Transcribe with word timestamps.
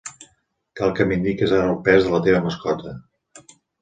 Cal 0.79 0.95
que 0.99 1.05
m'indiquis 1.11 1.53
ara 1.59 1.69
el 1.73 1.77
pes 1.89 2.07
de 2.07 2.15
la 2.15 2.23
teva 2.29 2.41
mascota. 2.47 2.95